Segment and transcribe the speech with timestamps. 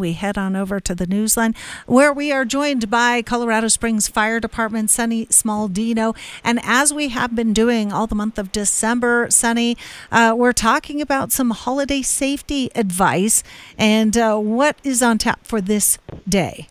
[0.00, 4.38] We head on over to the newsline where we are joined by Colorado Springs Fire
[4.38, 6.16] Department Sunny Smaldino.
[6.44, 9.76] And as we have been doing all the month of December, Sunny,
[10.12, 13.42] uh, we're talking about some holiday safety advice
[13.76, 16.68] and uh, what is on tap for this day.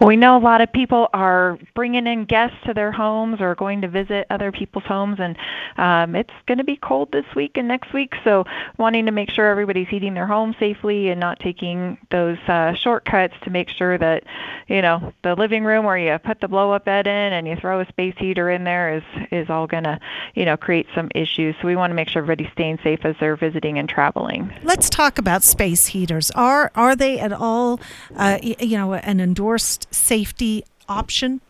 [0.00, 3.54] Well, we know a lot of people are bringing in guests to their homes or
[3.54, 5.36] going to visit other people's homes, and
[5.76, 8.14] um, it's going to be cold this week and next week.
[8.24, 8.44] So,
[8.76, 13.34] wanting to make sure everybody's heating their home safely and not taking those uh, shortcuts
[13.44, 14.24] to make sure that,
[14.68, 17.80] you know, the living room where you put the blow-up bed in and you throw
[17.80, 19.98] a space heater in there is is all going to,
[20.34, 21.54] you know, create some issues.
[21.60, 24.52] So, we want to make sure everybody's staying safe as they're visiting and traveling.
[24.62, 26.30] Let's talk about space heaters.
[26.32, 27.80] Are are they at all,
[28.16, 29.20] uh, you know, an
[29.54, 31.40] endorsed safety option?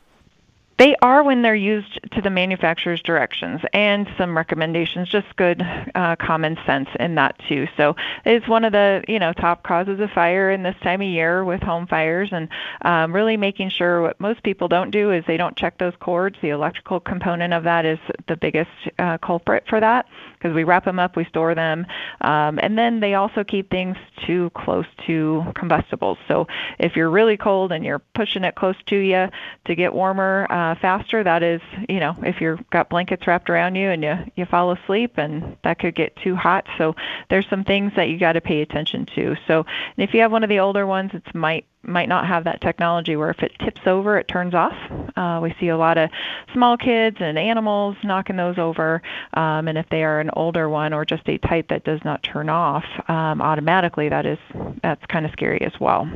[0.77, 5.63] They are when they're used to the manufacturer's directions and some recommendations, just good
[5.95, 7.69] uh, common sense in that too.
[7.77, 11.07] So it's one of the you know top causes of fire in this time of
[11.07, 12.49] year with home fires, and
[12.83, 16.37] um, really making sure what most people don't do is they don't check those cords.
[16.43, 20.85] The electrical component of that is the biggest uh, culprit for that because we wrap
[20.85, 21.87] them up, we store them,
[22.21, 26.19] um, and then they also keep things too close to combustibles.
[26.27, 29.29] So if you're really cold and you're pushing it close to you
[29.67, 30.47] to get warmer.
[30.51, 31.23] Uh, uh, faster.
[31.23, 34.73] That is, you know, if you've got blankets wrapped around you and you you fall
[34.73, 36.67] asleep, and that could get too hot.
[36.79, 36.95] So
[37.31, 39.37] there's some things that you got to pay attention to.
[39.47, 39.65] So
[39.97, 43.15] if you have one of the older ones, it might might not have that technology
[43.15, 44.77] where if it tips over, it turns off.
[45.17, 46.09] Uh, we see a lot of
[46.55, 49.03] small kids and animals knocking those over,
[49.35, 52.23] um, and if they are an older one or just a type that does not
[52.23, 54.39] turn off um, automatically, that is
[54.83, 56.09] that's kind of scary as well.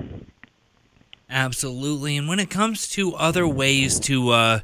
[1.31, 2.17] Absolutely.
[2.17, 4.61] And when it comes to other ways to, uh,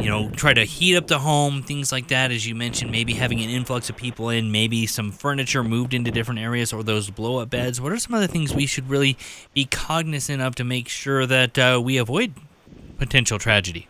[0.00, 3.14] you know, try to heat up the home, things like that, as you mentioned, maybe
[3.14, 7.10] having an influx of people in, maybe some furniture moved into different areas or those
[7.10, 7.80] blow up beds.
[7.80, 9.16] What are some other things we should really
[9.52, 12.34] be cognizant of to make sure that uh, we avoid
[12.98, 13.88] potential tragedy?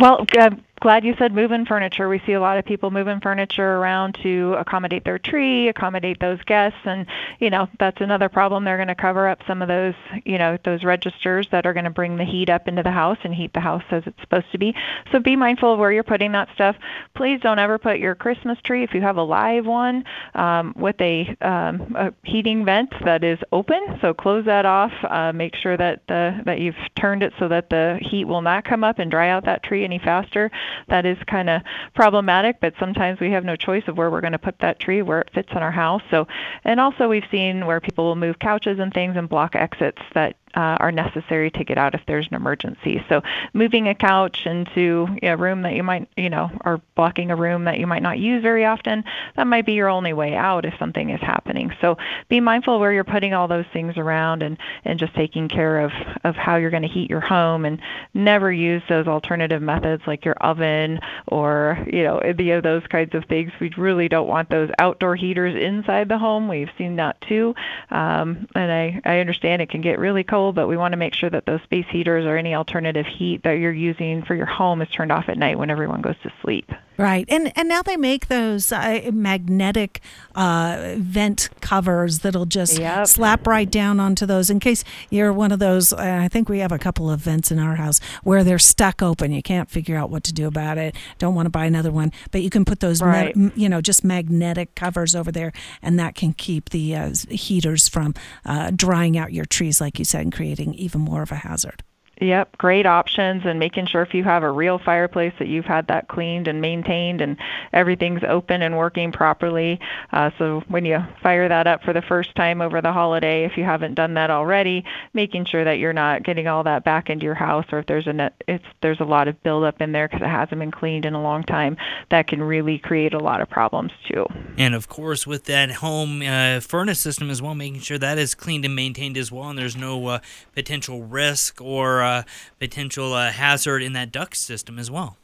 [0.00, 2.08] Well, uh, glad you said moving furniture.
[2.08, 6.42] We see a lot of people moving furniture around to accommodate their tree, accommodate those
[6.44, 7.06] guests, and
[7.38, 8.64] you know that's another problem.
[8.64, 9.94] They're going to cover up some of those,
[10.24, 13.18] you know, those registers that are going to bring the heat up into the house
[13.24, 14.74] and heat the house as it's supposed to be.
[15.12, 16.76] So be mindful of where you're putting that stuff.
[17.14, 20.04] Please don't ever put your Christmas tree, if you have a live one,
[20.34, 23.98] um, with a, um, a heating vent that is open.
[24.00, 24.92] So close that off.
[25.02, 28.64] Uh, make sure that the that you've turned it so that the heat will not
[28.64, 30.50] come up and dry out that tree any faster
[30.88, 31.62] that is kind of
[31.94, 35.02] problematic, but sometimes we have no choice of where we're going to put that tree,
[35.02, 36.02] where it fits in our house.
[36.10, 36.26] So,
[36.64, 40.36] and also we've seen where people will move couches and things and block exits that
[40.58, 43.04] are necessary to get out if there's an emergency.
[43.08, 47.36] So moving a couch into a room that you might, you know, or blocking a
[47.36, 49.04] room that you might not use very often,
[49.36, 51.72] that might be your only way out if something is happening.
[51.80, 51.96] So
[52.28, 55.92] be mindful where you're putting all those things around and, and just taking care of,
[56.24, 57.80] of how you're going to heat your home and
[58.14, 63.14] never use those alternative methods like your oven or, you know, any of those kinds
[63.14, 63.52] of things.
[63.60, 66.48] We really don't want those outdoor heaters inside the home.
[66.48, 67.54] We've seen that too.
[67.90, 71.14] Um, and I, I understand it can get really cold but we want to make
[71.14, 74.82] sure that those space heaters or any alternative heat that you're using for your home
[74.82, 76.70] is turned off at night when everyone goes to sleep.
[76.98, 80.00] Right, and and now they make those uh, magnetic
[80.34, 83.06] uh, vent covers that'll just yep.
[83.06, 84.50] slap right down onto those.
[84.50, 87.52] In case you're one of those, uh, I think we have a couple of vents
[87.52, 89.30] in our house where they're stuck open.
[89.30, 90.96] You can't figure out what to do about it.
[91.18, 93.34] Don't want to buy another one, but you can put those, right.
[93.36, 97.88] me- you know, just magnetic covers over there, and that can keep the uh, heaters
[97.88, 98.12] from
[98.44, 101.84] uh, drying out your trees, like you said, and creating even more of a hazard.
[102.20, 105.86] Yep, great options and making sure if you have a real fireplace that you've had
[105.86, 107.36] that cleaned and maintained and
[107.72, 109.78] everything's open and working properly.
[110.12, 113.56] Uh, so when you fire that up for the first time over the holiday, if
[113.56, 114.84] you haven't done that already,
[115.14, 118.06] making sure that you're not getting all that back into your house or if there's
[118.06, 121.14] a it's there's a lot of buildup in there because it hasn't been cleaned in
[121.14, 121.76] a long time,
[122.10, 124.26] that can really create a lot of problems too.
[124.56, 128.34] And of course, with that home uh, furnace system as well, making sure that is
[128.34, 130.18] cleaned and maintained as well, and there's no uh,
[130.54, 132.22] potential risk or uh,
[132.58, 135.16] potential uh, hazard in that duct system as well.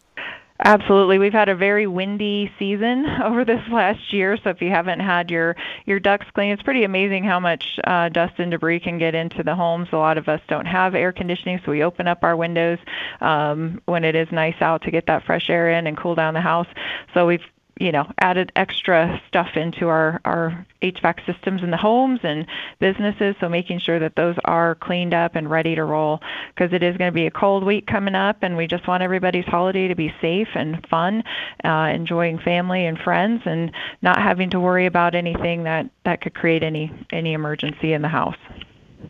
[0.63, 1.19] Absolutely.
[1.19, 5.29] We've had a very windy season over this last year, so if you haven't had
[5.31, 9.17] your your ducts cleaned, it's pretty amazing how much uh, dust and debris can get
[9.17, 9.89] into the homes.
[9.91, 12.79] A lot of us don't have air conditioning, so we open up our windows
[13.21, 16.35] um, when it is nice out to get that fresh air in and cool down
[16.35, 16.69] the house.
[17.15, 17.43] So we've
[17.81, 22.47] you know added extra stuff into our our HVAC systems in the homes and
[22.79, 26.21] businesses so making sure that those are cleaned up and ready to roll
[26.55, 29.03] because it is going to be a cold week coming up and we just want
[29.03, 31.23] everybody's holiday to be safe and fun
[31.65, 33.73] uh, enjoying family and friends and
[34.03, 38.09] not having to worry about anything that that could create any any emergency in the
[38.09, 38.37] house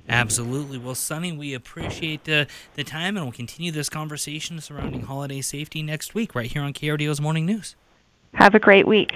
[0.08, 0.76] Absolutely.
[0.76, 5.82] Well, Sunny, we appreciate the, the time, and we'll continue this conversation surrounding holiday safety
[5.82, 7.76] next week, right here on KRDO's Morning News.
[8.34, 9.12] Have a great week.